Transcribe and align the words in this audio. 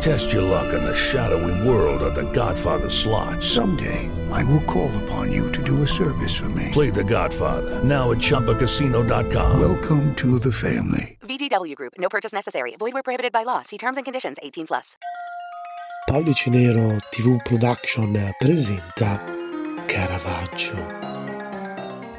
Test 0.00 0.32
your 0.32 0.42
luck 0.42 0.72
in 0.72 0.84
the 0.84 0.94
shadowy 0.94 1.68
world 1.68 2.02
of 2.02 2.14
The 2.14 2.30
Godfather 2.32 2.88
slot. 2.88 3.42
Someday, 3.42 4.10
I 4.30 4.44
will 4.44 4.62
call 4.64 4.90
upon 5.04 5.32
you 5.32 5.50
to 5.52 5.62
do 5.62 5.82
a 5.82 5.86
service 5.86 6.34
for 6.34 6.48
me. 6.50 6.70
Play 6.72 6.90
The 6.90 7.04
Godfather 7.04 7.82
now 7.82 8.12
at 8.12 8.18
ChumbaCasino.com. 8.18 9.58
Welcome 9.58 10.14
to 10.16 10.38
the 10.38 10.52
family. 10.52 11.18
VGW 11.22 11.74
Group. 11.74 11.94
No 11.98 12.08
purchase 12.08 12.32
necessary. 12.32 12.76
Void 12.78 12.92
where 12.92 13.02
prohibited 13.02 13.32
by 13.32 13.44
law. 13.44 13.62
See 13.62 13.78
terms 13.78 13.96
and 13.96 14.04
conditions. 14.04 14.36
18 14.42 14.66
plus. 14.66 14.96
Pollice 16.08 16.50
Nero 16.50 16.98
TV 17.10 17.42
Production 17.42 18.32
presenta 18.38 19.24
Caravaggio. 19.86 20.76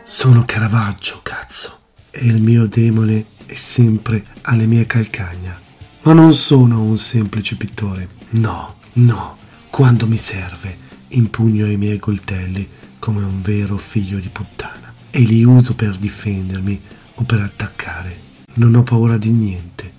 Sono 0.03 0.43
Caravaggio, 0.45 1.21
cazzo. 1.23 1.79
E 2.11 2.25
il 2.25 2.41
mio 2.41 2.67
demone 2.67 3.23
è 3.45 3.53
sempre 3.53 4.25
alle 4.41 4.65
mie 4.65 4.85
calcagna. 4.85 5.66
Ma 6.07 6.13
non 6.13 6.33
sono 6.33 6.81
un 6.83 6.97
semplice 6.97 7.57
pittore. 7.57 8.07
No, 8.29 8.75
no. 8.93 9.37
Quando 9.69 10.07
mi 10.07 10.17
serve, 10.17 10.77
impugno 11.09 11.69
i 11.69 11.75
miei 11.75 11.99
coltelli 11.99 12.65
come 12.97 13.25
un 13.25 13.41
vero 13.41 13.77
figlio 13.77 14.17
di 14.17 14.29
puttana. 14.29 14.93
E 15.09 15.19
li 15.19 15.43
uso 15.43 15.75
per 15.75 15.97
difendermi 15.97 16.81
o 17.15 17.23
per 17.23 17.41
attaccare. 17.41 18.17
Non 18.53 18.75
ho 18.75 18.83
paura 18.83 19.17
di 19.17 19.31
niente, 19.31 19.91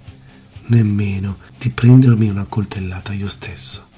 nemmeno 0.68 1.40
di 1.58 1.68
prendermi 1.68 2.30
una 2.30 2.46
coltellata 2.48 3.12
io 3.12 3.28
stesso. 3.28 3.88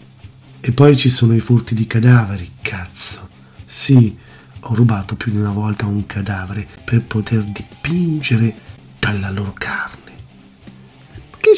E 0.59 0.73
poi 0.73 0.97
ci 0.97 1.09
sono 1.09 1.33
i 1.37 1.39
furti 1.39 1.77
di 1.77 1.87
cadaveri, 1.87 2.55
cazzo. 2.61 3.29
Sì, 3.65 4.19
ho 4.59 4.75
rubato 4.75 5.15
più 5.15 5.31
di 5.31 5.39
una 5.39 5.53
volta 5.53 5.87
un 5.87 6.05
cadavere 6.07 6.67
per 6.85 7.05
poter 7.05 7.45
dipingere 7.45 8.53
dalla 8.99 9.31
loro 9.31 9.55
carne. 9.57 9.90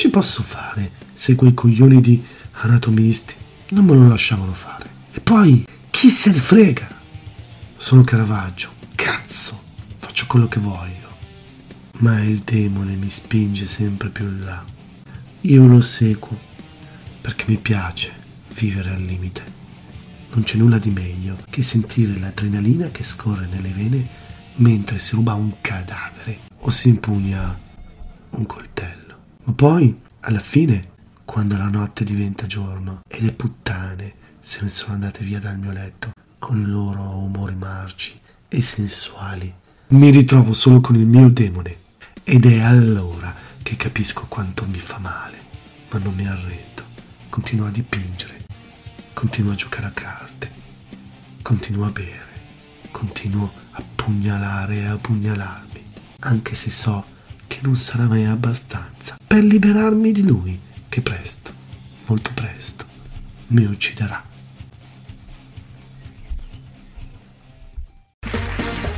Ci 0.02 0.10
posso 0.10 0.42
fare 0.42 0.90
se 1.12 1.36
quei 1.36 1.54
coglioni 1.54 2.00
di 2.00 2.20
anatomisti 2.54 3.36
non 3.68 3.84
me 3.84 3.94
lo 3.94 4.08
lasciavano 4.08 4.52
fare? 4.52 4.90
E 5.12 5.20
poi, 5.20 5.64
chi 5.90 6.10
se 6.10 6.32
ne 6.32 6.40
frega? 6.40 6.88
Sono 7.76 8.02
Caravaggio, 8.02 8.72
cazzo, 8.96 9.62
faccio 9.94 10.26
quello 10.26 10.48
che 10.48 10.58
voglio. 10.58 11.08
Ma 11.98 12.20
il 12.20 12.40
demone 12.40 12.96
mi 12.96 13.08
spinge 13.08 13.68
sempre 13.68 14.08
più 14.08 14.24
in 14.24 14.44
là. 14.44 14.64
Io 15.42 15.66
lo 15.68 15.80
seguo 15.80 16.36
perché 17.20 17.44
mi 17.46 17.58
piace 17.58 18.12
vivere 18.56 18.90
al 18.90 19.02
limite. 19.02 19.44
Non 20.32 20.42
c'è 20.42 20.56
nulla 20.56 20.78
di 20.78 20.90
meglio 20.90 21.36
che 21.48 21.62
sentire 21.62 22.18
l'adrenalina 22.18 22.88
che 22.88 23.04
scorre 23.04 23.46
nelle 23.46 23.70
vene 23.70 24.04
mentre 24.56 24.98
si 24.98 25.14
ruba 25.14 25.34
un 25.34 25.60
cadavere 25.60 26.40
o 26.56 26.70
si 26.70 26.88
impugna 26.88 27.56
un 28.30 28.46
coltello. 28.46 28.71
Ma 29.44 29.52
poi, 29.54 30.00
alla 30.20 30.38
fine, 30.38 30.90
quando 31.24 31.56
la 31.56 31.68
notte 31.68 32.04
diventa 32.04 32.46
giorno 32.46 33.00
e 33.08 33.20
le 33.20 33.32
puttane 33.32 34.14
se 34.38 34.62
ne 34.62 34.70
sono 34.70 34.94
andate 34.94 35.24
via 35.24 35.40
dal 35.40 35.58
mio 35.58 35.72
letto 35.72 36.10
con 36.38 36.60
i 36.60 36.64
loro 36.64 37.02
umori 37.16 37.54
marci 37.54 38.18
e 38.48 38.62
sensuali, 38.62 39.52
mi 39.88 40.10
ritrovo 40.10 40.52
solo 40.52 40.80
con 40.80 40.96
il 40.96 41.06
mio 41.06 41.28
demone. 41.28 41.76
Ed 42.22 42.46
è 42.46 42.60
allora 42.60 43.34
che 43.62 43.74
capisco 43.76 44.26
quanto 44.28 44.64
mi 44.66 44.78
fa 44.78 44.98
male, 44.98 45.38
ma 45.90 45.98
non 45.98 46.14
mi 46.14 46.26
arrendo, 46.26 46.84
continuo 47.28 47.66
a 47.66 47.70
dipingere, 47.70 48.44
continuo 49.12 49.52
a 49.52 49.56
giocare 49.56 49.86
a 49.86 49.90
carte, 49.90 50.50
continuo 51.42 51.86
a 51.86 51.90
bere, 51.90 52.26
continuo 52.92 53.50
a 53.72 53.82
pugnalare 53.94 54.76
e 54.76 54.86
a 54.86 54.96
pugnalarmi, 54.96 55.84
anche 56.20 56.54
se 56.54 56.70
so 56.70 57.04
che 57.04 57.12
non 57.62 57.76
sarà 57.76 58.04
mai 58.04 58.26
abbastanza 58.26 59.16
per 59.26 59.42
liberarmi 59.42 60.12
di 60.12 60.22
lui, 60.22 60.58
che 60.88 61.00
presto, 61.00 61.52
molto 62.06 62.30
presto, 62.34 62.84
mi 63.48 63.64
ucciderà. 63.64 64.30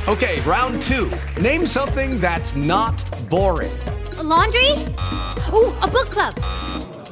Okay, 0.07 0.39
round 0.41 0.81
two. 0.83 1.09
Name 1.41 1.65
something 1.65 2.19
that's 2.19 2.55
not 2.55 2.93
boring. 3.27 3.73
A 4.19 4.23
laundry? 4.23 4.71
Ooh, 5.51 5.73
a 5.81 5.87
book 5.87 6.09
club. 6.09 6.35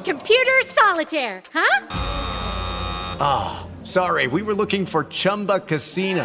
Computer 0.04 0.62
solitaire, 0.66 1.42
huh? 1.52 1.86
Ah, 3.20 3.60
oh, 3.64 3.84
sorry, 3.84 4.26
we 4.28 4.42
were 4.42 4.54
looking 4.54 4.86
for 4.86 5.04
Chumba 5.04 5.60
Casino. 5.60 6.24